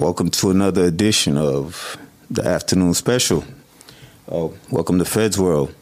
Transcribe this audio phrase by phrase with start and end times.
[0.00, 1.98] Welcome to another edition of
[2.30, 3.44] the afternoon special.
[4.26, 5.74] Oh, welcome to Fed's World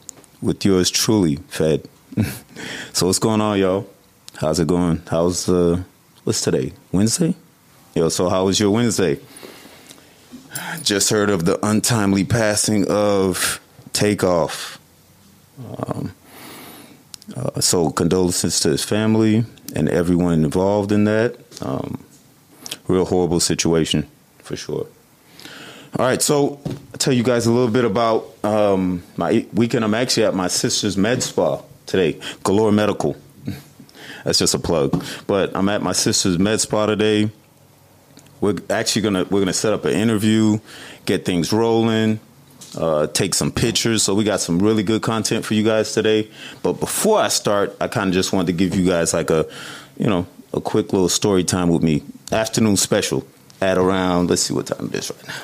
[0.43, 1.89] with yours truly, Fed.
[2.93, 3.89] so what's going on, y'all?
[4.35, 5.03] How's it going?
[5.09, 5.85] How's uh
[6.25, 6.73] what's today?
[6.91, 7.37] Wednesday?
[7.95, 9.21] Yo, so how was your Wednesday?
[10.83, 13.61] Just heard of the untimely passing of
[13.93, 14.81] Takeoff.
[15.79, 16.13] Um,
[17.37, 19.45] uh, so condolences to his family
[19.77, 21.37] and everyone involved in that.
[21.63, 21.98] Um,
[22.89, 24.87] real horrible situation for sure.
[25.99, 29.85] All right, so I'll tell you guys a little bit about um, my weekend.
[29.85, 33.17] I'm actually at my sister's med spa today, Galore Medical.
[34.25, 35.03] That's just a plug.
[35.27, 37.31] But I'm at my sister's med spa today.
[38.41, 40.61] We're actually gonna we're gonna set up an interview,
[41.07, 42.21] get things rolling,
[42.77, 44.03] uh, take some pictures.
[44.03, 46.31] So we got some really good content for you guys today.
[46.63, 49.47] But before I start, I kind of just wanted to give you guys like a,
[49.97, 52.03] you know, a quick little story time with me.
[52.31, 53.27] Afternoon special
[53.61, 54.29] at around.
[54.29, 55.35] Let's see what time it is right now.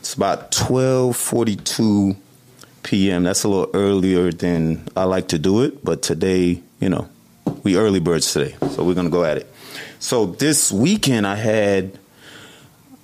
[0.00, 2.16] It's about twelve forty two
[2.82, 3.24] p.m.
[3.24, 7.08] That's a little earlier than I like to do it, but today, you know,
[7.62, 9.52] we early birds today, so we're gonna go at it.
[10.00, 11.98] So this weekend, I had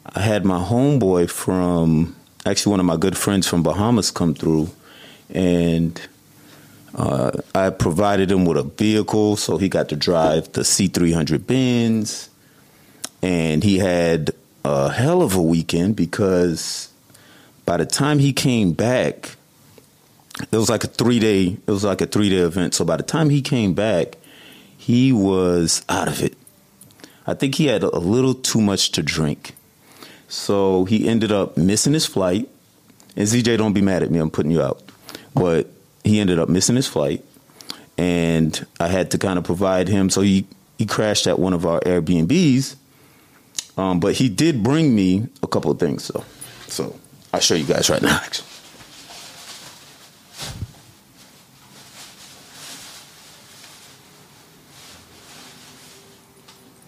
[0.05, 4.71] I had my homeboy from actually one of my good friends from Bahamas come through,
[5.31, 5.99] and
[6.95, 12.29] uh, I provided him with a vehicle, so he got to drive the C300 Benz,
[13.23, 14.33] and he had
[14.65, 16.91] a hell of a weekend because
[17.65, 19.37] by the time he came back,
[20.51, 21.57] it was like a three day.
[21.67, 22.75] It was like a three day event.
[22.75, 24.17] So by the time he came back,
[24.77, 26.37] he was out of it.
[27.27, 29.55] I think he had a little too much to drink.
[30.29, 32.49] So he ended up missing his flight.
[33.15, 34.19] And ZJ, don't be mad at me.
[34.19, 34.83] I'm putting you out.
[35.35, 35.69] But
[36.05, 37.25] he ended up missing his flight,
[37.97, 40.11] and I had to kind of provide him.
[40.11, 40.47] So he
[40.79, 42.77] he crashed at one of our Airbnbs.
[43.77, 46.05] Um, but he did bring me a couple of things.
[46.05, 46.25] So
[46.67, 46.99] so
[47.33, 48.17] I'll show you guys right now.
[48.17, 48.49] Actually.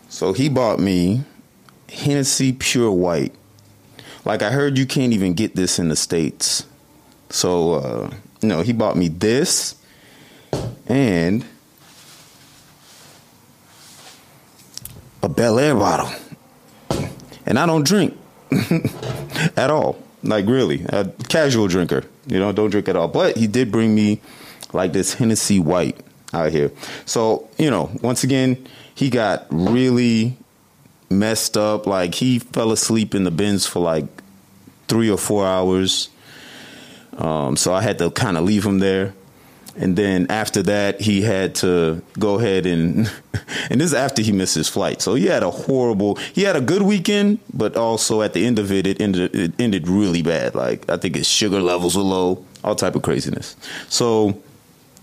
[0.09, 1.25] So he bought me
[1.89, 3.35] Hennessy Pure White.
[4.25, 6.67] Like I heard you can't even get this in the States.
[7.31, 8.11] So uh
[8.49, 9.77] no, he bought me this
[10.87, 11.45] and
[15.23, 16.11] a Belaire bottle.
[17.47, 18.17] And I don't drink
[19.57, 19.99] at all.
[20.23, 22.05] Like really, a casual drinker.
[22.27, 23.09] You know, don't drink at all.
[23.09, 24.21] But he did bring me
[24.73, 26.01] like this Hennessy White
[26.33, 26.71] out here.
[27.05, 30.37] So you know, once again, he got really
[31.11, 31.87] messed up.
[31.87, 34.07] Like he fell asleep in the Benz for like
[34.89, 36.09] three or four hours.
[37.17, 39.15] Um, so I had to kind of leave him there.
[39.77, 43.11] And then after that, he had to go ahead and,
[43.71, 45.03] and this is after he missed his flight.
[45.03, 48.59] So he had a horrible, he had a good weekend, but also at the end
[48.59, 50.55] of it, it ended, it ended really bad.
[50.55, 53.57] Like I think his sugar levels were low, all type of craziness.
[53.89, 54.41] So,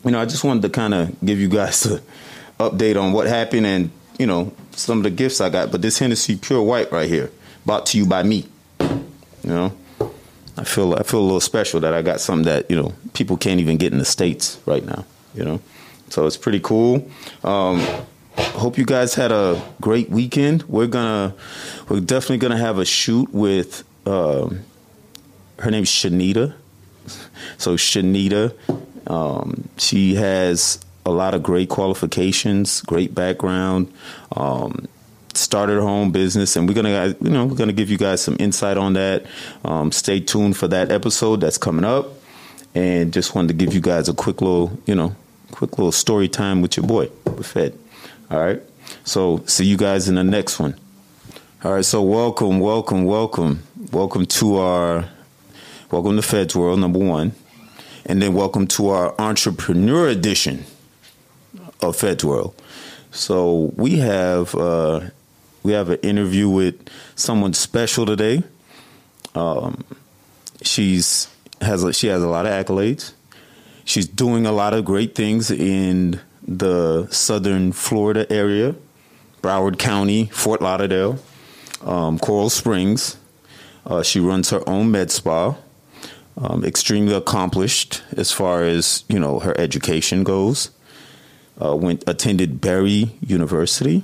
[0.05, 2.01] you know, I just wanted to kind of give you guys a
[2.59, 5.71] update on what happened and, you know, some of the gifts I got.
[5.71, 7.29] But this Hennessy Pure White right here,
[7.65, 8.47] brought to you by me.
[8.79, 9.73] You know,
[10.57, 13.37] I feel I feel a little special that I got something that you know people
[13.37, 15.05] can't even get in the states right now.
[15.33, 15.61] You know,
[16.09, 17.09] so it's pretty cool.
[17.43, 17.79] Um,
[18.37, 20.63] hope you guys had a great weekend.
[20.63, 21.35] We're gonna
[21.87, 24.61] we're definitely gonna have a shoot with um,
[25.59, 26.55] her name's Shenida.
[27.57, 28.53] So Shenida,
[29.07, 33.91] um, she has a lot of great qualifications, great background.
[34.35, 34.87] Um,
[35.41, 38.37] started her own business, and we're gonna, you know, we're gonna give you guys some
[38.39, 39.25] insight on that.
[39.65, 42.07] Um, stay tuned for that episode that's coming up,
[42.75, 45.15] and just wanted to give you guys a quick little, you know,
[45.51, 47.07] quick little story time with your boy,
[47.41, 47.77] Fed.
[48.29, 48.61] All right,
[49.03, 50.75] so see you guys in the next one.
[51.63, 55.09] All right, so welcome, welcome, welcome, welcome to our,
[55.91, 57.33] welcome to Fed's World number one,
[58.05, 60.65] and then welcome to our entrepreneur edition
[61.81, 62.55] of Fed's World.
[63.11, 65.01] So we have uh,
[65.63, 68.43] we have an interview with someone special today.
[69.35, 69.83] Um,
[70.61, 71.29] she's
[71.61, 73.13] has a, she has a lot of accolades.
[73.85, 78.75] She's doing a lot of great things in the southern Florida area,
[79.41, 81.19] Broward County, Fort Lauderdale,
[81.83, 83.17] um, Coral Springs.
[83.85, 85.55] Uh, she runs her own med spa.
[86.37, 90.71] Um, extremely accomplished as far as you know her education goes.
[91.61, 94.03] Uh, went attended Barry University.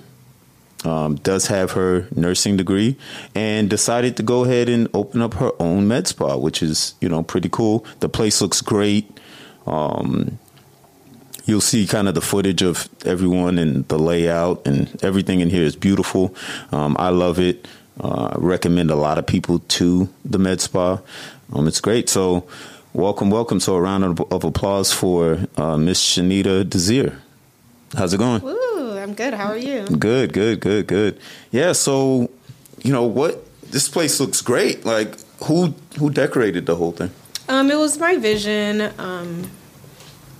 [0.87, 2.95] Um, does have her nursing degree
[3.35, 7.09] and decided to go ahead and open up her own med spa, which is you
[7.09, 7.85] know pretty cool.
[7.99, 9.19] The place looks great.
[9.65, 10.39] Um,
[11.45, 15.63] you'll see kind of the footage of everyone and the layout and everything in here
[15.63, 16.33] is beautiful.
[16.71, 17.67] Um, I love it.
[17.99, 21.01] Uh, I recommend a lot of people to the Med Spa.
[21.51, 22.09] Um, it's great.
[22.09, 22.47] So,
[22.93, 23.59] welcome, welcome.
[23.59, 27.19] So, a round of, of applause for uh, Miss Shenida Desir.
[27.95, 28.41] How's it going?
[28.41, 28.66] Woo,
[29.17, 29.33] good.
[29.33, 29.85] How are you?
[29.87, 31.19] Good, good, good, good.
[31.51, 31.73] Yeah.
[31.73, 32.29] So,
[32.83, 33.43] you know what?
[33.63, 34.85] This place looks great.
[34.85, 37.11] Like, who who decorated the whole thing?
[37.49, 38.93] Um, it was my vision.
[38.97, 39.49] Um,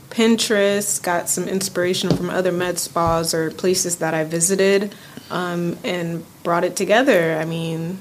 [0.10, 4.96] Pinterest got some inspiration from other med spas or places that I visited,
[5.30, 7.38] um, and brought it together.
[7.38, 8.00] I mean,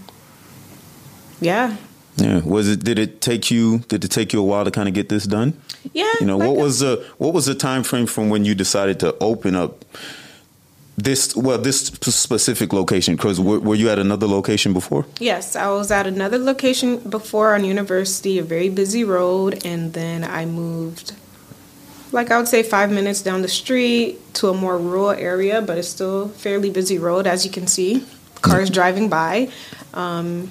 [1.40, 1.76] yeah.
[2.16, 2.40] Yeah.
[2.44, 2.84] Was it?
[2.84, 3.80] Did it take you?
[3.88, 5.60] Did it take you a while to kind of get this done?
[5.92, 6.12] Yeah.
[6.20, 9.00] You know, like what was the what was the time frame from when you decided
[9.00, 9.84] to open up
[10.96, 11.36] this?
[11.36, 13.16] Well, this specific location.
[13.16, 15.06] Because were, were you at another location before?
[15.20, 20.24] Yes, I was at another location before on University, a very busy road, and then
[20.24, 21.14] I moved,
[22.12, 25.78] like I would say, five minutes down the street to a more rural area, but
[25.78, 28.06] it's still fairly busy road, as you can see,
[28.42, 29.50] cars driving by.
[29.94, 30.50] Um,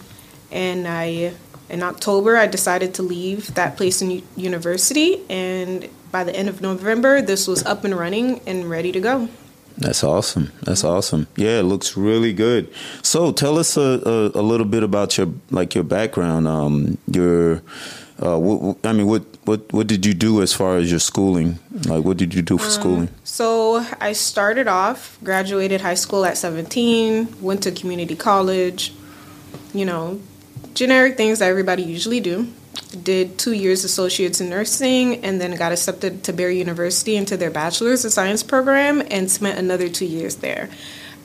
[0.52, 1.34] and I,
[1.70, 6.62] in October, I decided to leave that place in University, and by the end of
[6.62, 9.28] November, this was up and running and ready to go.
[9.78, 10.52] That's awesome.
[10.64, 11.28] That's awesome.
[11.36, 12.74] Yeah, it looks really good.
[13.02, 13.82] So, tell us a,
[14.36, 16.48] a, a little bit about your like your background.
[16.48, 17.62] Um, your,
[18.24, 21.60] uh, what, I mean, what what what did you do as far as your schooling?
[21.88, 23.10] Like, what did you do for schooling?
[23.24, 28.94] So I started off, graduated high school at 17, went to community college,
[29.74, 30.22] you know,
[30.74, 32.48] generic things that everybody usually do.
[33.04, 37.52] Did two years associates in nursing and then got accepted to Barry University into their
[37.52, 40.70] bachelor's of science program and spent another two years there.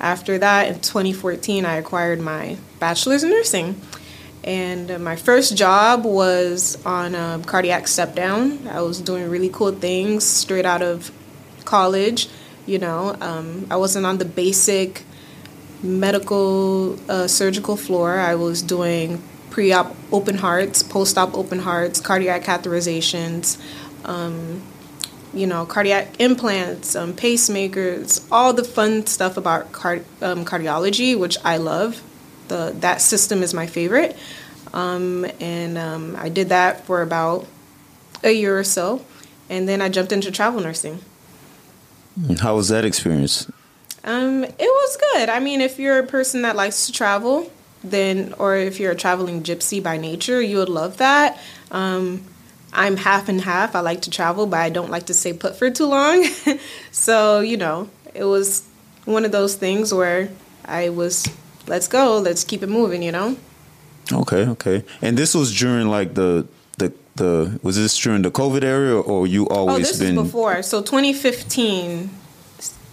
[0.00, 3.81] After that, in 2014, I acquired my bachelor's in nursing.
[4.43, 8.67] And uh, my first job was on a cardiac step down.
[8.69, 11.12] I was doing really cool things straight out of
[11.64, 12.29] college.
[12.67, 15.02] You know, um, I wasn't on the basic
[15.82, 18.19] medical uh, surgical floor.
[18.19, 23.61] I was doing pre-op open hearts, post-op open hearts, cardiac catheterizations,
[24.05, 24.62] um,
[25.35, 31.37] you know, cardiac implants, um, pacemakers, all the fun stuff about card- um, cardiology, which
[31.44, 32.02] I love.
[32.49, 34.17] The that system is my favorite,
[34.73, 37.47] um, and um, I did that for about
[38.25, 39.05] a year or so,
[39.49, 41.00] and then I jumped into travel nursing.
[42.41, 43.49] How was that experience?
[44.02, 45.29] Um, it was good.
[45.29, 47.50] I mean, if you're a person that likes to travel,
[47.82, 51.38] then, or if you're a traveling gypsy by nature, you would love that.
[51.71, 52.25] Um,
[52.73, 53.75] I'm half and half.
[53.75, 56.25] I like to travel, but I don't like to stay put for too long.
[56.93, 58.67] so, you know, it was
[59.05, 60.31] one of those things where
[60.65, 61.27] I was,
[61.67, 63.37] let's go, let's keep it moving, you know?
[64.12, 64.85] Okay, okay.
[65.03, 66.47] And this was during like the
[66.79, 70.26] the the was this during the COVID era or you Oh, always this been was
[70.26, 70.62] before.
[70.62, 72.11] So 2015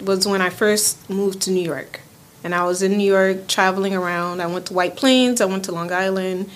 [0.01, 2.01] was when I first moved to New York.
[2.47, 4.41] And I was in New York traveling around.
[4.41, 6.49] I went to White Plains, I went to Long Island,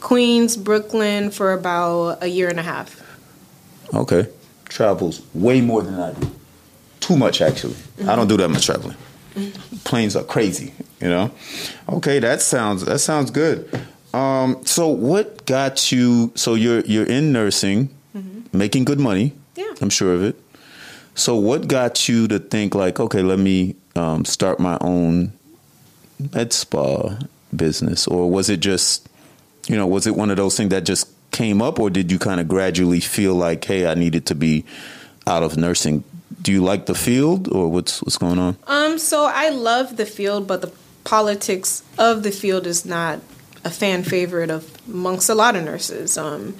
[0.00, 3.02] Queens, Brooklyn for about a year and a half.
[3.92, 4.26] Okay.
[4.70, 6.30] Travels way more than I do.
[7.00, 7.76] Too much actually.
[8.08, 8.96] I don't do that much traveling.
[9.84, 11.30] Planes are crazy, you know.
[11.90, 13.68] Okay, that sounds that sounds good.
[14.14, 17.90] Um, so what got you so you're you're in nursing,
[18.54, 19.34] making good money.
[19.56, 19.74] Yeah.
[19.82, 20.40] I'm sure of it.
[21.14, 25.32] So what got you to think like, okay, let me um, start my own
[26.32, 27.18] med spa
[27.54, 29.08] business, or was it just,
[29.68, 32.18] you know, was it one of those things that just came up, or did you
[32.18, 34.64] kind of gradually feel like, hey, I needed to be
[35.26, 36.04] out of nursing?
[36.40, 38.56] Do you like the field, or what's what's going on?
[38.66, 40.72] Um, so I love the field, but the
[41.04, 43.20] politics of the field is not
[43.64, 46.18] a fan favorite of amongst a lot of nurses.
[46.18, 46.56] Um,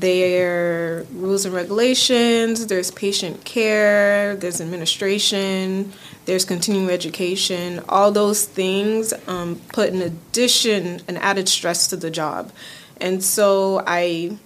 [0.00, 5.92] there are rules and regulations, there's patient care, there's administration,
[6.24, 7.80] there's continuing education.
[7.88, 12.52] All those things um, put an addition, an added stress to the job.
[13.00, 14.38] And so I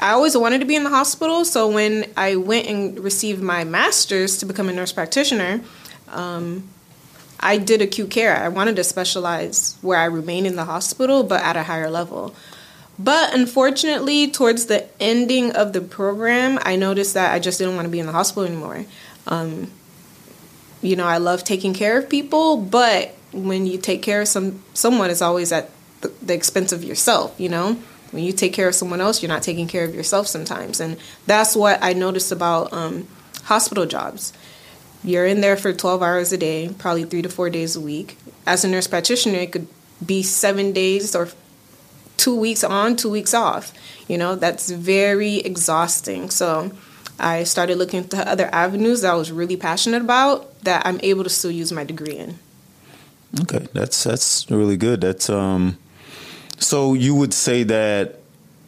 [0.00, 1.44] I always wanted to be in the hospital.
[1.44, 5.60] So when I went and received my master's to become a nurse practitioner,
[6.08, 6.68] um,
[7.40, 8.36] I did acute care.
[8.36, 12.34] I wanted to specialize where I remain in the hospital, but at a higher level.
[12.98, 17.86] But unfortunately, towards the ending of the program, I noticed that I just didn't want
[17.86, 18.84] to be in the hospital anymore.
[19.26, 19.70] Um,
[20.82, 24.62] you know, I love taking care of people, but when you take care of some
[24.74, 25.70] someone, it's always at
[26.00, 27.34] the, the expense of yourself.
[27.38, 27.74] You know,
[28.10, 30.98] when you take care of someone else, you're not taking care of yourself sometimes, and
[31.26, 33.08] that's what I noticed about um,
[33.44, 34.32] hospital jobs.
[35.04, 38.18] You're in there for 12 hours a day, probably three to four days a week.
[38.46, 39.66] As a nurse practitioner, it could
[40.04, 41.28] be seven days or
[42.22, 43.72] two weeks on, two weeks off.
[44.06, 46.30] You know, that's very exhausting.
[46.30, 46.70] So
[47.18, 51.24] I started looking into other avenues that I was really passionate about that I'm able
[51.24, 52.38] to still use my degree in.
[53.42, 55.00] Okay, that's that's really good.
[55.00, 55.78] That's um
[56.58, 58.20] so you would say that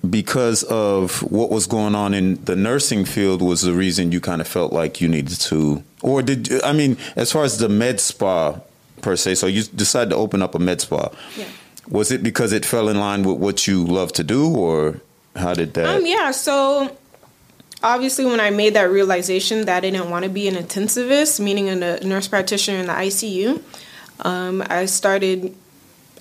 [0.08, 4.40] because of what was going on in the nursing field was the reason you kind
[4.40, 8.00] of felt like you needed to or did I mean as far as the med
[8.00, 8.58] spa
[9.00, 11.10] per se so you decided to open up a med spa.
[11.36, 11.46] Yeah.
[11.88, 15.00] Was it because it fell in line with what you love to do or
[15.36, 16.96] how did that Um yeah, so
[17.82, 21.68] obviously when I made that realization that I didn't want to be an intensivist, meaning
[21.68, 23.62] a nurse practitioner in the ICU,
[24.20, 25.54] um, I started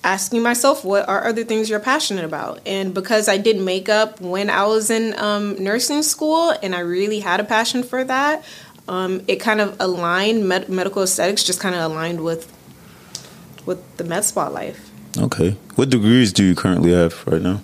[0.04, 2.60] asking myself what are other things you're passionate about?
[2.66, 7.20] And because i did makeup when i was in um, nursing school and i really
[7.20, 8.44] had a passion for that
[8.86, 12.52] um, it kind of aligned med- medical aesthetics just kind of aligned with
[13.64, 17.60] with the med spa life okay what degrees do you currently have right now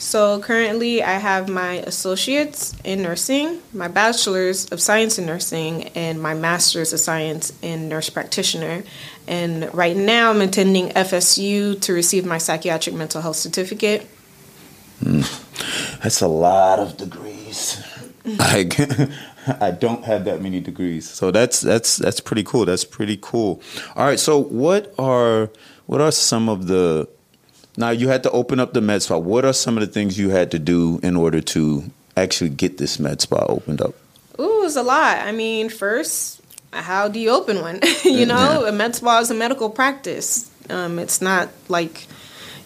[0.00, 6.22] so currently, I have my associates in nursing, my bachelor's of science in nursing, and
[6.22, 8.82] my master's of science in nurse practitioner.
[9.28, 14.08] And right now, I'm attending FSU to receive my psychiatric mental health certificate.
[15.04, 16.00] Mm.
[16.02, 17.84] That's a lot of degrees.
[18.24, 18.70] I
[19.60, 22.64] I don't have that many degrees, so that's that's that's pretty cool.
[22.64, 23.60] That's pretty cool.
[23.96, 25.50] All right, so what are
[25.90, 27.08] what are some of the
[27.76, 29.18] now you had to open up the med spa.
[29.18, 31.82] What are some of the things you had to do in order to
[32.16, 33.96] actually get this med spa opened up?
[34.38, 35.18] Ooh, it was a lot.
[35.18, 36.42] I mean, first,
[36.72, 37.80] how do you open one?
[38.04, 40.48] you know, a med spa is a medical practice.
[40.70, 42.06] Um, it's not like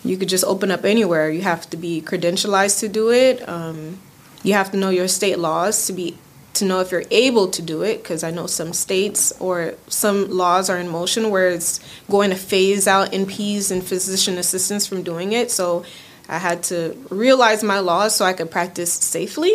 [0.04, 1.30] you could just open up anywhere.
[1.30, 3.48] You have to be credentialized to do it.
[3.48, 4.00] Um,
[4.42, 6.18] you have to know your state laws to be
[6.54, 10.30] to know if you're able to do it because I know some states or some
[10.30, 11.80] laws are in motion where it's
[12.10, 15.50] going to phase out NPs and physician assistants from doing it.
[15.50, 15.84] So
[16.28, 19.54] I had to realize my laws so I could practice safely.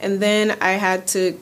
[0.00, 1.38] And then I had to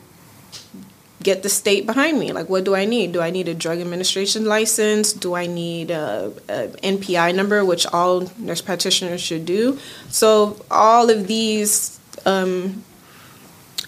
[1.22, 2.32] get the state behind me.
[2.32, 3.12] Like, what do I need?
[3.12, 5.12] Do I need a drug administration license?
[5.12, 9.78] Do I need a, a NPI number, which all nurse practitioners should do?
[10.08, 12.84] So all of these um,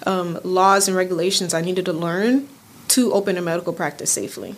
[0.06, 2.49] um, laws and regulations I needed to learn
[2.88, 4.54] to open a medical practice safely.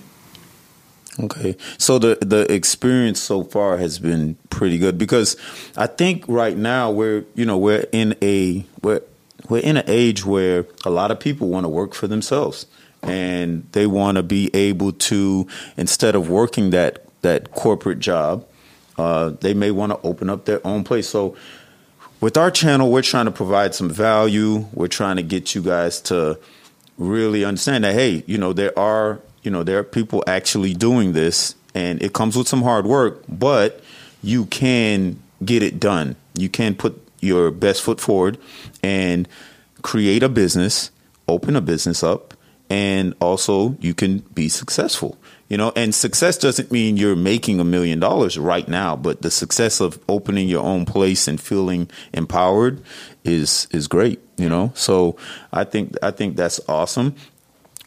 [1.18, 5.36] Okay, so the the experience so far has been pretty good because
[5.76, 9.00] I think right now we're you know we're in a we're
[9.48, 12.66] we're in an age where a lot of people want to work for themselves
[13.02, 18.46] and they want to be able to instead of working that that corporate job,
[18.98, 21.08] uh, they may want to open up their own place.
[21.08, 21.36] So
[22.20, 24.66] with our channel, we're trying to provide some value.
[24.72, 26.38] We're trying to get you guys to
[26.98, 31.12] really understand that hey, you know, there are you know there are people actually doing
[31.12, 33.82] this, and it comes with some hard work, but
[34.22, 36.16] you can get it done.
[36.34, 38.38] You can put your best foot forward
[38.82, 39.28] and
[39.82, 40.90] create a business,
[41.28, 42.34] open a business up,
[42.70, 47.64] and also you can be successful you know and success doesn't mean you're making a
[47.64, 52.82] million dollars right now but the success of opening your own place and feeling empowered
[53.24, 54.72] is is great you know?
[54.74, 55.16] So
[55.52, 57.14] i think i think that's awesome.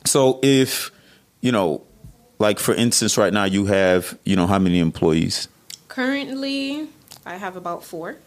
[0.05, 0.91] So if
[1.41, 1.83] you know
[2.39, 5.47] like for instance right now you have you know how many employees?
[5.87, 6.87] Currently
[7.25, 8.17] i have about four.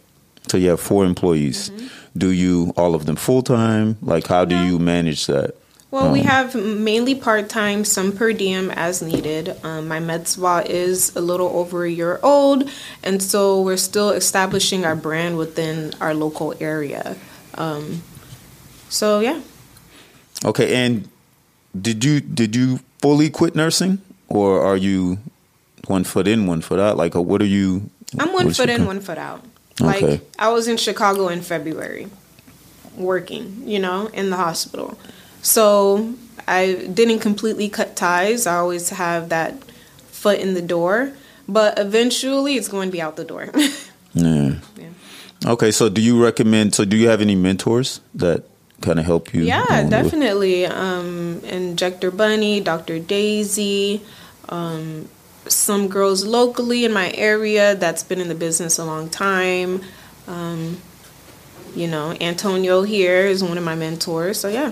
[0.49, 1.69] So you have four employees.
[1.69, 1.87] Mm-hmm.
[2.19, 3.97] do you all of them full-time?
[4.01, 5.55] Like how do you manage that
[5.93, 9.55] well, um, we have mainly part time, some per diem as needed.
[9.63, 12.67] Um, my med spa is a little over a year old,
[13.03, 17.15] and so we're still establishing our brand within our local area.
[17.53, 18.01] Um,
[18.89, 19.39] so yeah.
[20.43, 21.07] Okay, and
[21.79, 25.19] did you did you fully quit nursing, or are you
[25.85, 26.97] one foot in, one foot out?
[26.97, 27.91] Like, what are you?
[28.19, 29.45] I'm one foot in, one foot out.
[29.79, 30.21] Like okay.
[30.39, 32.07] I was in Chicago in February,
[32.97, 34.97] working, you know, in the hospital.
[35.43, 36.15] So
[36.47, 38.47] I didn't completely cut ties.
[38.47, 39.63] I always have that
[40.07, 41.11] foot in the door,
[41.47, 43.49] but eventually it's going to be out the door.
[44.13, 44.55] yeah.
[44.77, 44.89] yeah.
[45.45, 46.73] Okay, so do you recommend?
[46.73, 48.45] So do you have any mentors that
[48.81, 49.43] kind of help you?
[49.43, 50.65] Yeah, definitely.
[50.65, 52.99] Um, Injector Bunny, Dr.
[52.99, 54.01] Daisy,
[54.47, 55.09] um,
[55.45, 59.81] some girls locally in my area that's been in the business a long time.
[60.25, 60.77] Um,
[61.75, 64.39] you know, Antonio here is one of my mentors.
[64.39, 64.71] So yeah.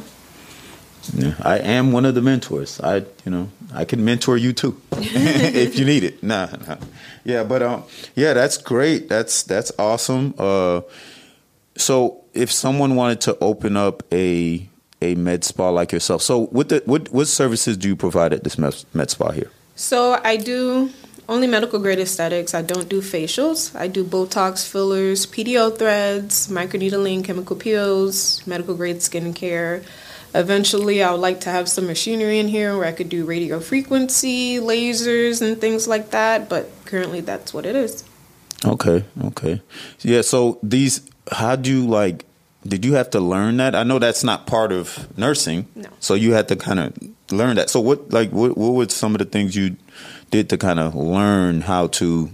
[1.14, 2.80] Yeah, I am one of the mentors.
[2.82, 6.22] I, you know, I can mentor you too if you need it.
[6.32, 6.78] Nah, nah.
[7.26, 7.84] yeah, but um,
[8.16, 9.10] yeah, that's great.
[9.10, 10.34] That's that's awesome.
[10.38, 10.82] Uh,
[11.76, 14.68] so if someone wanted to open up a
[15.02, 18.44] a med spa like yourself, so what the what what services do you provide at
[18.44, 19.52] this med, med spa here?
[19.76, 20.92] So I do
[21.32, 22.54] Only medical grade aesthetics.
[22.54, 23.74] I don't do facials.
[23.74, 29.82] I do Botox, fillers, PDO threads, microneedling, chemical peels, medical grade skincare.
[30.34, 33.60] Eventually, I would like to have some machinery in here where I could do radio
[33.60, 36.48] frequency, lasers, and things like that.
[36.48, 38.04] But currently, that's what it is.
[38.66, 39.62] Okay, okay.
[40.02, 42.26] Yeah, so these, how do you like,
[42.66, 43.76] did you have to learn that?
[43.76, 45.68] I know that's not part of nursing.
[45.76, 45.90] No.
[46.00, 46.94] So you had to kind of
[47.32, 47.70] learn that.
[47.70, 49.76] So what, like, what, what were some of the things you
[50.30, 52.30] did to kind of learn how to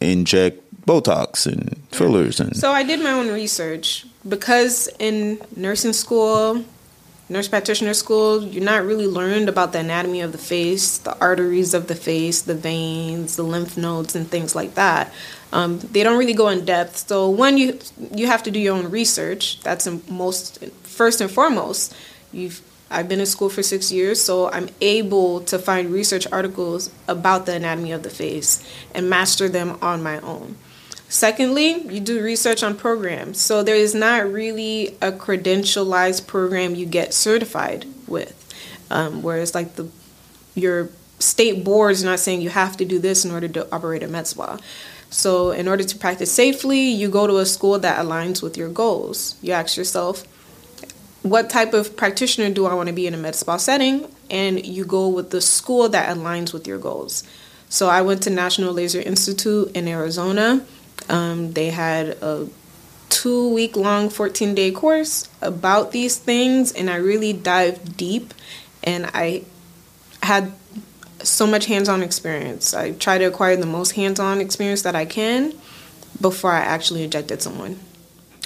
[0.00, 2.56] inject Botox and fillers and?
[2.56, 6.64] So I did my own research because in nursing school,
[7.28, 11.74] nurse practitioner school, you're not really learned about the anatomy of the face, the arteries
[11.74, 15.12] of the face, the veins, the lymph nodes, and things like that.
[15.52, 17.08] Um, they don't really go in depth.
[17.08, 17.78] So when you
[18.14, 19.60] you have to do your own research.
[19.62, 21.94] That's most first and foremost.
[22.32, 26.90] You've I've been in school for six years, so I'm able to find research articles
[27.06, 30.56] about the anatomy of the face and master them on my own.
[31.08, 33.40] Secondly, you do research on programs.
[33.40, 38.34] So there is not really a credentialized program you get certified with.
[38.90, 39.88] Um, whereas like the
[40.54, 44.02] your state board is not saying you have to do this in order to operate
[44.02, 44.58] a med spa.
[45.10, 48.68] So in order to practice safely, you go to a school that aligns with your
[48.68, 49.36] goals.
[49.40, 50.24] You ask yourself,
[51.22, 54.12] what type of practitioner do I want to be in a med spa setting?
[54.30, 57.24] And you go with the school that aligns with your goals.
[57.70, 60.64] So I went to National Laser Institute in Arizona.
[61.08, 62.48] Um, they had a
[63.08, 68.34] two week long, 14 day course about these things, and I really dived deep
[68.82, 69.42] and I
[70.22, 70.52] had
[71.22, 72.74] so much hands on experience.
[72.74, 75.52] I try to acquire the most hands on experience that I can
[76.20, 77.78] before I actually injected someone.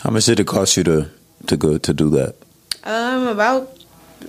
[0.01, 1.11] How much did it cost you to,
[1.47, 2.35] to go to do that?
[2.85, 3.79] Um, about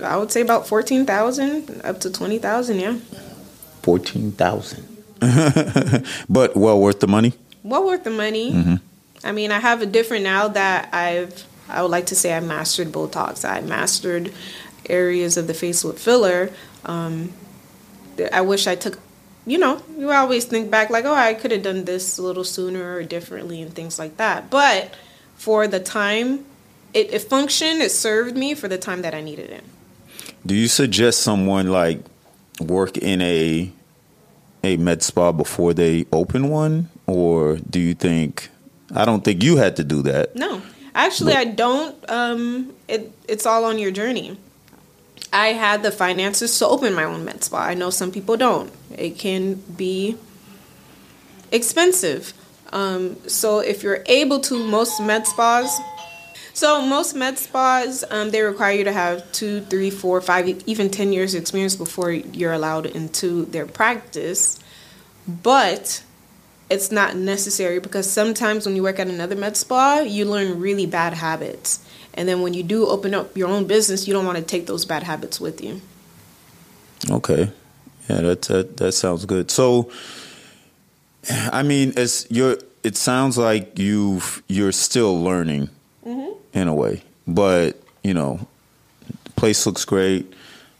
[0.02, 2.80] I would say about fourteen thousand up to twenty thousand.
[2.80, 2.98] Yeah.
[3.82, 4.86] Fourteen thousand.
[6.28, 7.32] but well worth the money.
[7.64, 8.52] Well worth the money.
[8.52, 8.74] Mm-hmm.
[9.24, 11.44] I mean, I have a different now that I've.
[11.68, 13.44] I would like to say I mastered Botox.
[13.44, 14.32] I mastered
[14.88, 16.50] areas of the face with filler.
[16.84, 17.32] Um,
[18.32, 19.00] I wish I took.
[19.46, 22.44] You know, you always think back like, oh, I could have done this a little
[22.44, 24.50] sooner or differently and things like that.
[24.50, 24.94] But
[25.34, 26.46] for the time
[26.94, 27.82] it, it functioned.
[27.82, 29.64] It served me for the time that I needed it.
[30.46, 32.00] Do you suggest someone like
[32.60, 33.70] work in a
[34.62, 38.50] a med spa before they open one, or do you think?
[38.94, 40.36] I don't think you had to do that.
[40.36, 40.62] No,
[40.94, 42.10] actually, but, I don't.
[42.10, 44.36] Um, it it's all on your journey.
[45.32, 47.58] I had the finances to open my own med spa.
[47.58, 48.72] I know some people don't.
[48.96, 50.16] It can be
[51.50, 52.32] expensive.
[52.72, 55.80] Um, so if you're able to, most med spas
[56.54, 60.88] so most med spas, um, they require you to have two, three, four, five, even
[60.88, 64.60] ten years experience before you're allowed into their practice.
[65.26, 66.04] But
[66.70, 70.86] it's not necessary because sometimes when you work at another med spa, you learn really
[70.86, 71.84] bad habits.
[72.14, 74.66] And then when you do open up your own business, you don't want to take
[74.66, 75.80] those bad habits with you.
[77.10, 77.50] Okay.
[78.08, 79.50] Yeah, that that, that sounds good.
[79.50, 79.90] So
[81.30, 85.70] I mean, it's you're it sounds like you've you're still learning
[86.06, 86.32] mm-hmm.
[86.52, 87.02] in a way.
[87.26, 88.46] But you know,
[89.24, 90.32] the place looks great.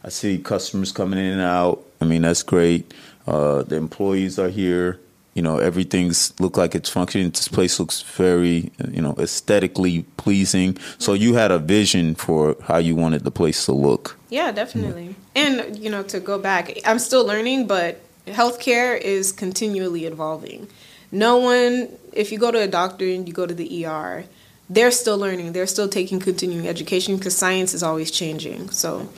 [0.03, 1.83] I see customers coming in and out.
[1.99, 2.93] I mean, that's great.
[3.27, 4.99] Uh, the employees are here.
[5.35, 7.29] You know, everything's look like it's functioning.
[7.29, 10.77] This place looks very, you know, aesthetically pleasing.
[10.97, 14.17] So you had a vision for how you wanted the place to look.
[14.29, 15.15] Yeah, definitely.
[15.35, 20.67] And you know, to go back, I'm still learning, but healthcare is continually evolving.
[21.11, 24.23] No one, if you go to a doctor and you go to the ER,
[24.69, 25.51] they're still learning.
[25.51, 28.69] They're still taking continuing education because science is always changing.
[28.69, 29.09] So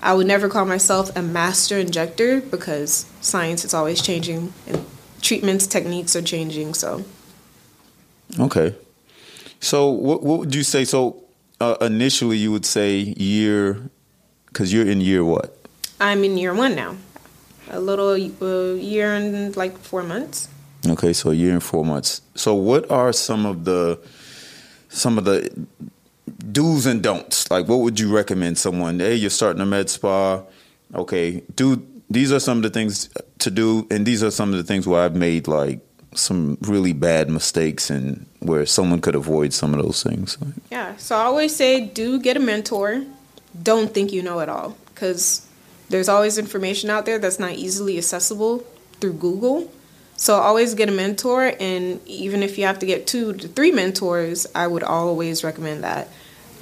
[0.00, 4.84] I would never call myself a master injector because science is always changing and
[5.24, 6.74] treatments, techniques are changing.
[6.74, 7.04] So.
[8.38, 8.74] Okay.
[9.60, 10.84] So what, what would you say?
[10.84, 11.24] So
[11.60, 13.90] uh, initially you would say year,
[14.46, 15.56] because you're in year what?
[16.00, 16.96] I'm in year one now.
[17.70, 20.48] A little uh, year and like four months.
[20.86, 22.20] Okay, so a year and four months.
[22.34, 23.98] So what are some of the
[24.90, 25.66] some of the
[26.52, 27.50] do's and don'ts.
[27.50, 29.00] Like, what would you recommend someone?
[29.00, 30.42] Hey, you're starting a med spa.
[30.94, 34.56] Okay, do these are some of the things to do, and these are some of
[34.56, 35.80] the things where I've made like
[36.14, 40.38] some really bad mistakes and where someone could avoid some of those things.
[40.70, 43.04] Yeah, so I always say do get a mentor.
[43.60, 45.46] Don't think you know it all because
[45.88, 48.58] there's always information out there that's not easily accessible
[49.00, 49.70] through Google.
[50.16, 53.72] So always get a mentor, and even if you have to get two to three
[53.72, 56.08] mentors, I would always recommend that,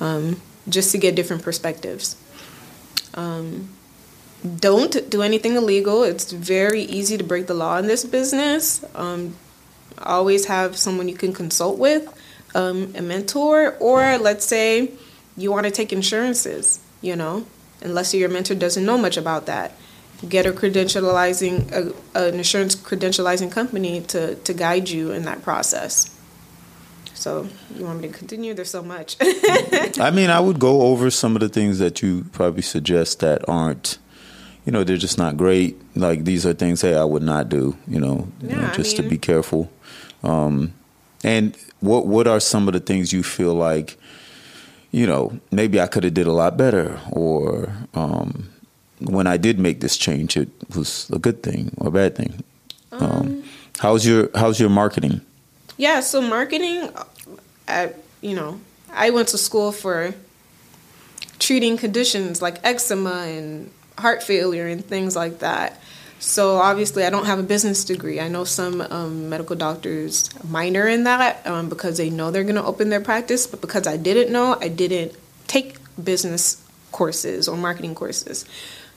[0.01, 2.17] um, just to get different perspectives.
[3.13, 3.69] Um,
[4.59, 6.03] don't do anything illegal.
[6.03, 8.85] It's very easy to break the law in this business.
[8.95, 9.37] Um,
[9.99, 12.13] always have someone you can consult with,
[12.55, 14.91] um, a mentor, or let's say
[15.37, 17.47] you want to take insurances, you know,
[17.81, 19.73] unless your mentor doesn't know much about that.
[20.29, 26.17] Get a credentializing, a, an insurance credentializing company to, to guide you in that process.
[27.15, 28.53] So you want me to continue?
[28.53, 29.17] There's so much.
[29.21, 33.49] I mean, I would go over some of the things that you probably suggest that
[33.49, 33.99] aren't,
[34.65, 35.81] you know, they're just not great.
[35.97, 37.77] Like these are things, hey, I would not do.
[37.89, 39.71] You know, you Yeah, know I just to be careful.
[40.23, 40.73] Um,
[41.25, 43.97] and what what are some of the things you feel like,
[44.93, 48.49] you know, maybe I could have did a lot better, or um,
[49.01, 52.45] when I did make this change, it was a good thing or a bad thing.
[52.93, 53.43] Um,
[53.81, 55.21] how's your how's your marketing?
[55.79, 56.91] Yeah, so marketing,
[57.67, 58.61] I, you know,
[58.93, 60.15] I went to school for
[61.39, 63.71] treating conditions like eczema and
[64.03, 65.81] heart failure and things like that.
[66.19, 68.21] So obviously, I don't have a business degree.
[68.21, 72.63] I know some um, medical doctors minor in that um, because they know they're going
[72.63, 75.17] to open their practice, but because I didn't know, I didn't
[75.49, 76.63] take business
[76.93, 78.45] courses or marketing courses.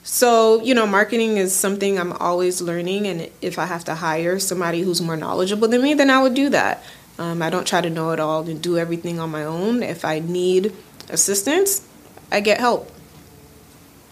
[0.04, 4.38] So, you know, marketing is something I'm always learning, and if I have to hire
[4.38, 6.84] somebody who's more knowledgeable than me, then I would do that.
[7.18, 9.82] Um, I don't try to know it all and do everything on my own.
[9.82, 10.74] If I need
[11.10, 11.88] assistance,
[12.32, 12.92] I get help.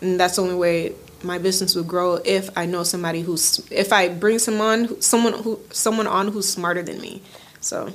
[0.04, 3.94] And that's the only way my business will grow if I know somebody who's if
[3.94, 7.22] I bring someone someone who someone on who's smarter than me.
[7.62, 7.90] So,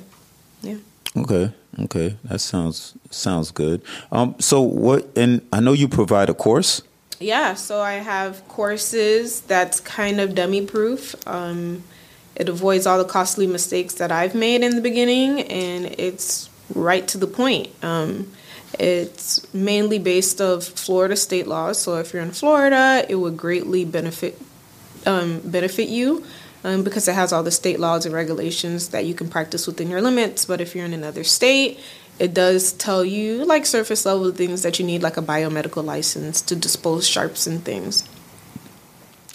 [0.61, 0.77] yeah.
[1.15, 3.81] Okay, okay, that sounds sounds good.
[4.11, 5.07] Um, so what?
[5.15, 6.81] And I know you provide a course.
[7.19, 11.15] Yeah, so I have courses that's kind of dummy proof.
[11.27, 11.83] Um,
[12.35, 17.07] it avoids all the costly mistakes that I've made in the beginning, and it's right
[17.07, 17.69] to the point.
[17.83, 18.31] Um,
[18.77, 21.79] it's mainly based of Florida state laws.
[21.79, 24.39] So if you're in Florida, it would greatly benefit
[25.05, 26.25] um, benefit you
[26.63, 29.89] um, because it has all the state laws and regulations that you can practice within
[29.89, 30.45] your limits.
[30.45, 31.79] But if you're in another state,
[32.19, 36.41] it does tell you like surface level things that you need, like a biomedical license
[36.43, 38.07] to dispose sharps and things.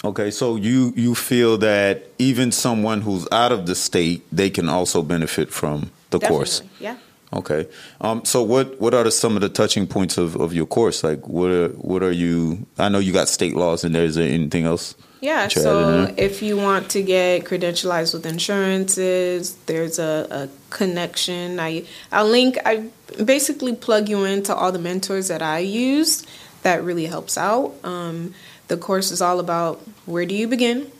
[0.03, 4.69] Okay, so you you feel that even someone who's out of the state, they can
[4.69, 6.59] also benefit from the course.
[6.59, 6.97] Definitely, Yeah.
[7.33, 7.67] Okay.
[8.01, 11.03] Um, so what what are the, some of the touching points of, of your course?
[11.03, 12.65] Like what are, what are you?
[12.77, 14.03] I know you got state laws in there.
[14.03, 14.95] Is there anything else?
[15.21, 16.25] Yeah, so added in there?
[16.25, 21.59] if you want to get credentialized with insurances, there's a, a connection.
[21.59, 22.57] I I'll link.
[22.65, 22.89] I
[23.23, 26.25] basically plug you into all the mentors that I use.
[26.61, 27.75] That really helps out.
[27.83, 28.33] Um,
[28.67, 30.91] the course is all about where do you begin,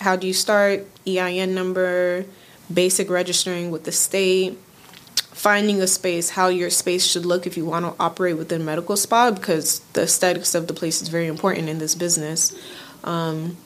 [0.00, 2.26] how do you start, EIN number,
[2.72, 4.58] basic registering with the state,
[5.34, 8.96] finding a space, how your space should look if you want to operate within medical
[8.96, 12.56] spa, because the aesthetics of the place is very important in this business.
[13.02, 13.56] Um,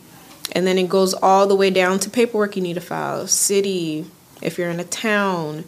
[0.53, 4.07] and then it goes all the way down to paperwork you need to file, city,
[4.41, 5.65] if you're in a town,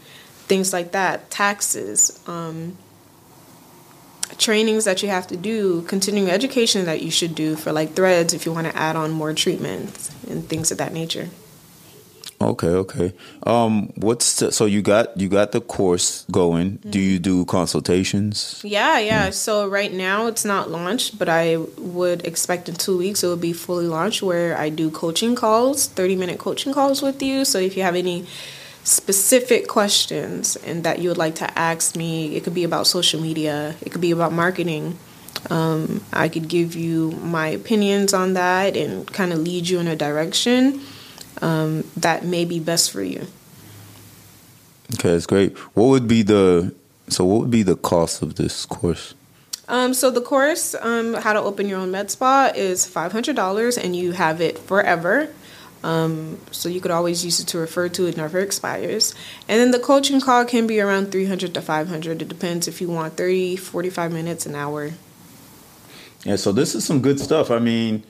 [0.47, 2.79] things like that, taxes, um,
[4.39, 8.33] trainings that you have to do, continuing education that you should do for like threads
[8.33, 11.29] if you want to add on more treatments and things of that nature.
[12.43, 13.13] Okay, okay.
[13.43, 16.77] Um, what's the, so you got you got the course going?
[16.89, 18.63] Do you do consultations?
[18.65, 19.29] Yeah, yeah.
[19.29, 23.37] So right now it's not launched, but I would expect in two weeks it will
[23.37, 27.45] be fully launched where I do coaching calls, 30 minute coaching calls with you.
[27.45, 28.27] So if you have any
[28.85, 33.21] specific questions and that you would like to ask me, it could be about social
[33.21, 34.99] media, it could be about marketing.
[35.51, 39.87] Um, I could give you my opinions on that and kind of lead you in
[39.87, 40.81] a direction
[41.41, 43.27] um, that may be best for you.
[44.95, 45.57] Okay, that's great.
[45.75, 46.75] What would be the
[47.09, 49.15] so what would be the cost of this course?
[49.69, 53.37] Um, so the course, um, how to open your own med spa, is five hundred
[53.37, 55.33] dollars, and you have it forever.
[55.83, 58.07] Um, so you could always use it to refer to.
[58.07, 59.15] It never expires.
[59.49, 62.21] And then the coaching call can be around three hundred to five hundred.
[62.21, 64.93] It depends if you want 30, 45 minutes, an hour.
[66.25, 67.51] Yeah, so this is some good stuff.
[67.51, 68.05] I mean,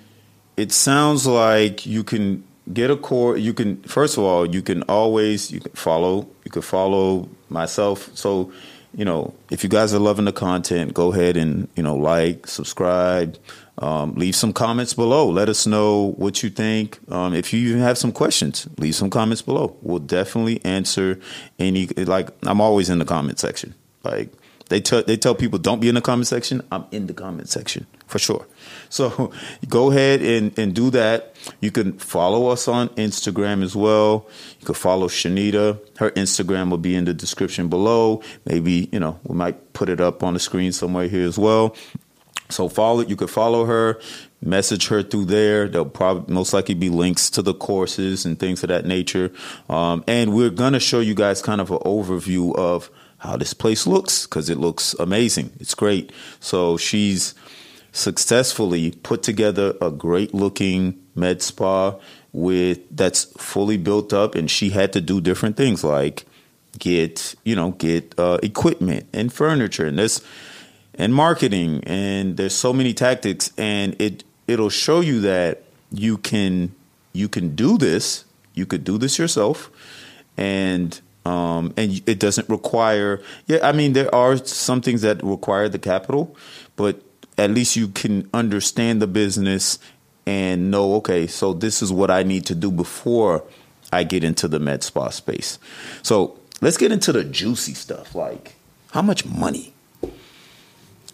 [0.57, 3.37] it sounds like you can get a core.
[3.37, 6.29] You can first of all, you can always you can follow.
[6.45, 8.11] You can follow myself.
[8.17, 8.53] So,
[8.95, 12.47] you know, if you guys are loving the content, go ahead and you know like,
[12.47, 13.39] subscribe,
[13.79, 15.29] um, leave some comments below.
[15.29, 16.99] Let us know what you think.
[17.11, 19.77] Um, if you even have some questions, leave some comments below.
[19.83, 21.19] We'll definitely answer
[21.59, 21.87] any.
[21.87, 23.75] Like I'm always in the comment section.
[24.03, 24.33] Like
[24.69, 26.63] they tell they tell people don't be in the comment section.
[26.71, 28.47] I'm in the comment section for sure.
[28.91, 29.33] So
[29.69, 31.35] go ahead and, and do that.
[31.61, 34.29] You can follow us on Instagram as well.
[34.61, 35.81] You can follow Shenida.
[35.99, 38.23] Her Instagram will be in the description below.
[38.45, 41.75] Maybe, you know, we might put it up on the screen somewhere here as well.
[42.51, 44.01] So follow you could follow her,
[44.43, 45.69] message her through there.
[45.69, 49.33] There'll probably most likely be links to the courses and things of that nature.
[49.69, 53.87] Um, and we're gonna show you guys kind of an overview of how this place
[53.87, 55.53] looks because it looks amazing.
[55.61, 56.11] It's great.
[56.41, 57.35] So she's
[57.93, 61.95] successfully put together a great looking med spa
[62.33, 66.25] with that's fully built up and she had to do different things like
[66.79, 70.23] get you know get uh, equipment and furniture and this
[70.95, 76.73] and marketing and there's so many tactics and it it'll show you that you can
[77.13, 78.25] you can do this
[78.55, 79.71] you could do this yourself
[80.37, 85.69] and um, and it doesn't require yeah i mean there are some things that require
[85.69, 86.37] the capital
[86.77, 87.03] but
[87.41, 89.79] at least you can understand the business
[90.27, 93.43] and know okay so this is what i need to do before
[93.93, 95.59] i get into the med spa space
[96.03, 98.55] so let's get into the juicy stuff like
[98.93, 99.73] how much money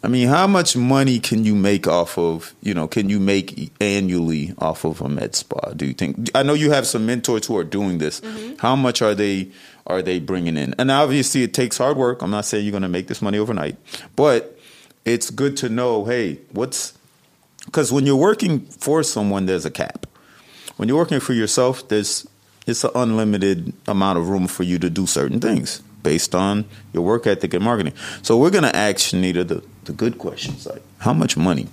[0.06, 3.72] I mean, how much money can you make off of, you know, can you make
[3.80, 5.72] annually off of a med spa?
[5.74, 6.30] Do you think?
[6.32, 8.20] I know you have some mentors who are doing this.
[8.20, 8.54] Mm-hmm.
[8.58, 9.50] How much are they
[9.86, 10.76] are they bringing in?
[10.78, 12.22] And obviously, it takes hard work.
[12.22, 13.78] I'm not saying you're going to make this money overnight,
[14.14, 14.55] but
[15.06, 16.04] it's good to know.
[16.04, 16.92] Hey, what's
[17.64, 20.06] because when you're working for someone, there's a cap.
[20.76, 22.28] When you're working for yourself, there's
[22.66, 27.04] it's an unlimited amount of room for you to do certain things based on your
[27.04, 27.92] work ethic and marketing.
[28.22, 31.68] So we're to ask Shenida the, the good questions like how much money?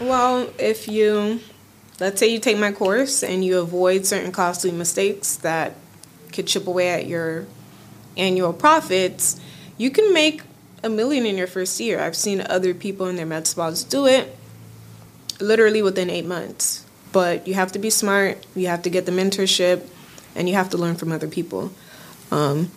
[0.00, 1.40] Well, if you
[2.00, 5.74] let's say you take my course and you avoid certain costly mistakes that
[6.32, 7.46] could chip away at your
[8.16, 9.40] annual profits,
[9.78, 10.42] you can make
[10.86, 12.00] a million in your first year.
[12.00, 14.36] I've seen other people in their med spas do it
[15.40, 16.84] literally within eight months.
[17.12, 19.86] But you have to be smart, you have to get the mentorship,
[20.34, 21.72] and you have to learn from other people.
[22.30, 22.70] Um,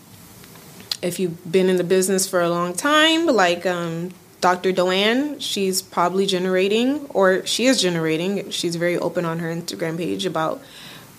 [1.02, 4.72] if you've been in the business for a long time, like um, Dr.
[4.72, 8.50] Doanne, she's probably generating, or she is generating.
[8.52, 10.62] She's very open on her Instagram page about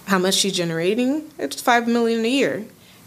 [0.07, 1.31] how much she's generating.
[1.39, 2.65] It's five million a year,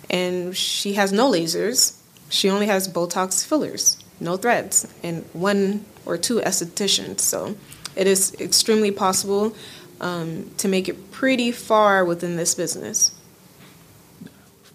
[0.10, 1.98] and she has no lasers.
[2.30, 7.20] She only has Botox fillers, no threads, and one or two estheticians.
[7.20, 7.56] So
[7.96, 9.56] it is extremely possible
[10.02, 13.12] um, to make it pretty far within this business.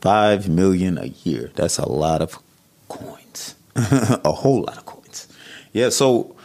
[0.01, 1.51] Five million a year.
[1.55, 2.39] That's a lot of
[2.89, 3.55] coins.
[3.77, 5.29] a whole lot of coins.
[5.73, 6.37] Yeah, so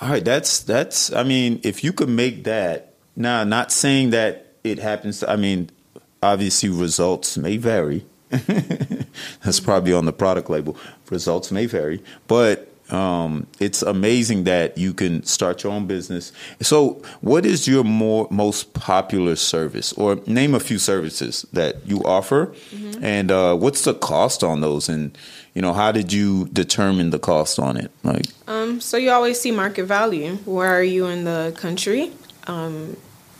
[0.00, 4.54] all right, that's that's I mean, if you could make that now not saying that
[4.64, 5.70] it happens I mean,
[6.22, 8.06] obviously results may vary.
[9.42, 10.76] that's probably on the product label.
[11.10, 16.32] Results may vary, but um, it's amazing that you can start your own business.
[16.60, 22.02] So, what is your more most popular service, or name a few services that you
[22.04, 23.04] offer, mm-hmm.
[23.04, 24.88] and uh, what's the cost on those?
[24.88, 25.16] And
[25.54, 27.90] you know, how did you determine the cost on it?
[28.04, 30.36] Like, um, so you always see market value.
[30.44, 32.10] Where are you in the country?
[32.46, 32.96] Um,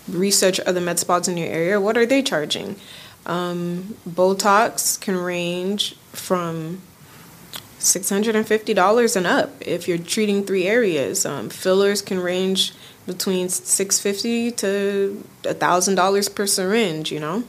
[0.08, 1.80] research other med spas in your area.
[1.80, 2.76] What are they charging?
[3.28, 6.80] Um, Botox can range from
[7.78, 11.24] $650 and up if you're treating three areas.
[11.24, 12.72] Um, fillers can range
[13.06, 17.44] between 650 to $1,000 per syringe, you know?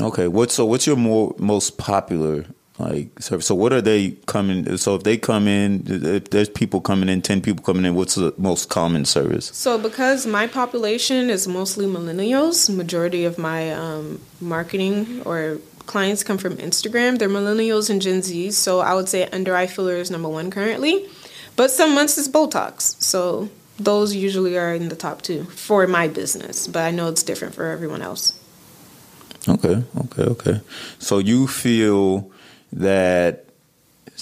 [0.00, 2.44] Okay, what so what's your more most popular
[2.78, 6.80] like so, so what are they coming so if they come in if there's people
[6.80, 11.30] coming in 10 people coming in what's the most common service so because my population
[11.30, 17.18] is mostly millennials majority of my um, marketing or clients come from Instagram.
[17.18, 20.50] They're millennials and Gen Zs, so I would say under eye filler is number one
[20.50, 21.08] currently.
[21.54, 26.08] But some months is Botox, so those usually are in the top two for my
[26.08, 26.66] business.
[26.66, 28.38] But I know it's different for everyone else.
[29.48, 30.60] Okay, okay, okay.
[30.98, 32.30] So you feel
[32.76, 33.44] that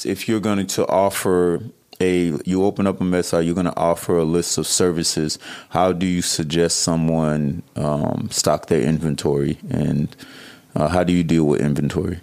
[0.05, 1.61] if you're going to offer
[2.01, 5.39] a you open up a med spa you're going to offer a list of services
[5.69, 10.17] how do you suggest someone um, stock their inventory and
[10.75, 12.21] uh, how do you deal with inventory?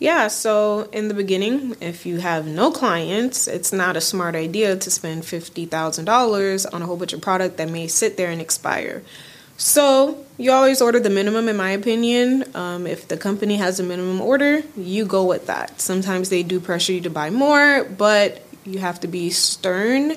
[0.00, 4.76] Yeah, so in the beginning, if you have no clients, it's not a smart idea
[4.76, 9.02] to spend $50,000 on a whole bunch of product that may sit there and expire.
[9.56, 12.44] So you always order the minimum, in my opinion.
[12.54, 15.80] Um, if the company has a minimum order, you go with that.
[15.80, 20.14] Sometimes they do pressure you to buy more, but you have to be stern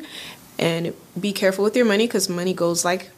[0.57, 3.11] and be careful with your money because money goes like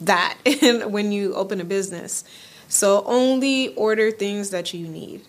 [0.00, 0.36] that
[0.86, 2.24] when you open a business.
[2.68, 5.22] So only order things that you need.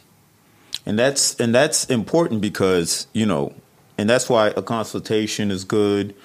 [0.86, 3.54] And that's and that's important because, you know,
[3.98, 6.16] and that's why a consultation is good.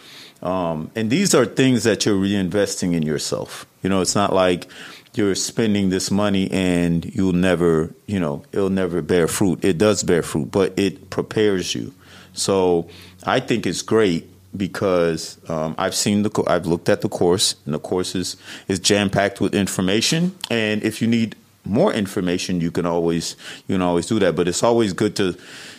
[0.46, 3.66] Um, and these are things that you're reinvesting in yourself.
[3.82, 4.68] You know, it's not like
[5.14, 9.64] you're spending this money and you'll never, you know, it'll never bear fruit.
[9.64, 11.92] It does bear fruit, but it prepares you.
[12.32, 12.88] So
[13.24, 17.74] I think it's great because um, I've seen the I've looked at the course and
[17.74, 18.36] the course is
[18.68, 20.36] is jam packed with information.
[20.48, 23.34] And if you need more information, you can always
[23.66, 24.36] you can always do that.
[24.36, 25.36] But it's always good to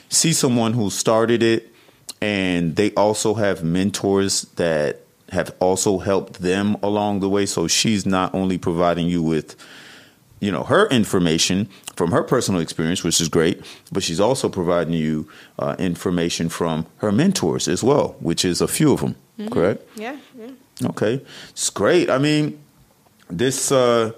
[0.10, 1.72] see someone who started it
[2.22, 7.46] and they also have mentors that have also helped them along the way.
[7.46, 9.56] So she's not only providing you with
[10.40, 14.94] you know her information from her personal experience, which is great, but she's also providing
[14.94, 15.28] you
[15.60, 19.16] uh, information from her mentors as well, which is a few of them.
[19.40, 19.54] Mm-hmm.
[19.54, 19.88] Correct?
[19.96, 20.18] Yeah.
[20.38, 20.52] Yeah.
[20.86, 22.10] Okay, it's great.
[22.10, 22.60] I mean,
[23.30, 24.12] this uh,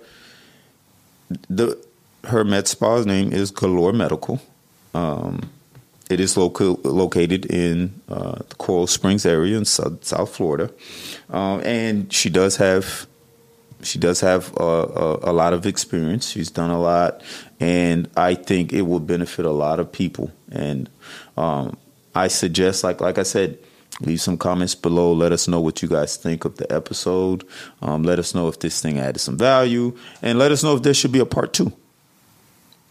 [1.50, 1.78] the
[2.26, 4.42] her med spa's name is Galore Medical.
[4.94, 5.50] Um,
[6.10, 10.72] it is local, located in uh, the Coral Springs area in South, South Florida,
[11.30, 13.08] um, and she does have
[13.82, 16.30] she does have a, a, a, lot of experience.
[16.30, 17.22] She's done a lot,
[17.60, 20.32] and I think it will benefit a lot of people.
[20.52, 20.90] And
[21.38, 21.78] um,
[22.14, 23.58] I suggest, like like I said,
[24.02, 25.14] leave some comments below.
[25.14, 27.48] Let us know what you guys think of the episode.
[27.82, 30.82] Um, let us know if this thing added some value, and let us know if
[30.82, 31.72] there should be a part two.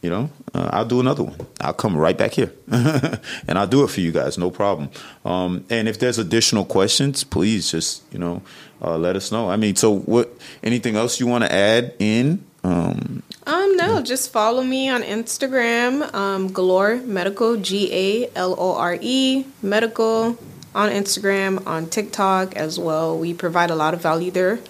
[0.00, 1.36] You know, uh, I'll do another one.
[1.60, 4.90] I'll come right back here, and I'll do it for you guys, no problem.
[5.24, 8.42] Um, and if there's additional questions, please just you know
[8.80, 9.50] uh, let us know.
[9.50, 10.32] I mean, so what?
[10.62, 12.44] Anything else you want to add in?
[12.62, 14.02] Um, um, no, yeah.
[14.02, 20.38] just follow me on Instagram, um, Galore Medical, G A L O R E Medical,
[20.74, 23.18] on Instagram, on TikTok as well.
[23.18, 24.60] We provide a lot of value there.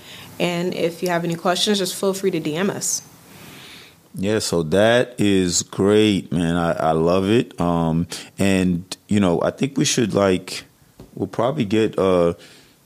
[0.41, 3.03] And if you have any questions, just feel free to DM us.
[4.14, 6.57] Yeah, so that is great, man.
[6.57, 7.59] I, I love it.
[7.61, 8.07] Um,
[8.38, 10.64] and you know, I think we should like
[11.14, 12.35] we'll probably get uh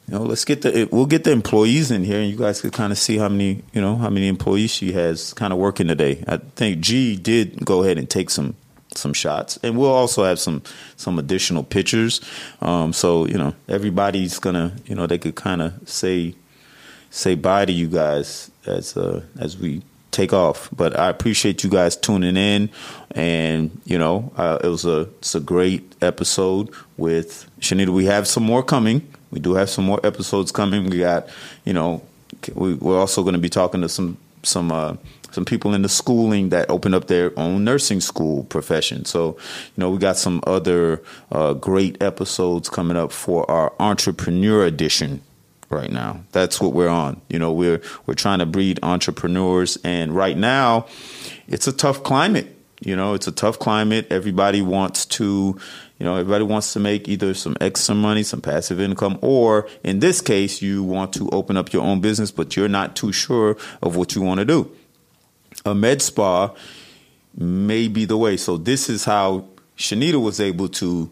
[0.09, 2.73] you know, let's get the we'll get the employees in here, and you guys could
[2.73, 5.87] kind of see how many you know how many employees she has kind of working
[5.87, 6.25] today.
[6.27, 8.57] I think G did go ahead and take some
[8.95, 10.63] some shots, and we'll also have some
[10.97, 12.21] some additional pictures.
[12.61, 16.35] Um, so you know, everybody's gonna you know they could kind of say
[17.11, 19.83] say bye to you guys as uh, as we
[20.13, 20.69] take off.
[20.75, 22.71] But I appreciate you guys tuning in,
[23.11, 27.91] and you know, uh, it was a it's a great episode with Shenida.
[27.91, 29.13] We have some more coming.
[29.31, 30.91] We do have some more episodes coming.
[30.91, 31.29] We got,
[31.65, 32.03] you know,
[32.55, 34.97] we, are also going to be talking to some some uh,
[35.33, 39.05] some people in the schooling that opened up their own nursing school profession.
[39.07, 39.39] So,
[39.77, 45.23] you know, we got some other uh, great episodes coming up for our entrepreneur edition
[45.73, 46.25] right now.
[46.33, 47.21] That's what we're on.
[47.29, 50.87] You know, we're we're trying to breed entrepreneurs and right now
[51.49, 52.57] it's a tough climate.
[52.85, 54.09] You know, it's a tough climate.
[54.11, 55.59] Everybody wants to,
[55.99, 60.01] you know, everybody wants to make either some extra money, some passive income, or in
[60.01, 63.57] this case, you want to open up your own business, but you're not too sure
[63.83, 64.71] of what you want to do.
[65.65, 66.53] A med spa
[67.37, 68.37] may be the way.
[68.37, 71.09] So this is how Shenida was able to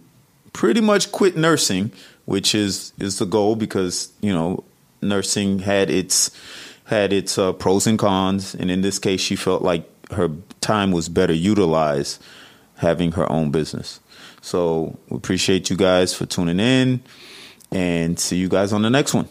[0.53, 1.93] pretty much quit nursing
[2.31, 4.63] which is is the goal because you know
[5.03, 6.31] nursing had its
[6.85, 10.93] had its uh, pros and cons, and in this case, she felt like her time
[10.93, 12.23] was better utilized
[12.77, 13.99] having her own business.
[14.43, 17.03] So we appreciate you guys for tuning in,
[17.73, 19.29] and see you guys on the next one.